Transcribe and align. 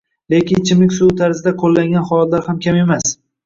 lekin 0.33 0.61
ichimlik 0.63 0.95
suvi 0.95 1.19
tarzida 1.21 1.55
qoʻllangan 1.65 2.11
holatlar 2.11 2.51
ham 2.51 2.61
kam 2.69 2.85
emas 2.85 3.19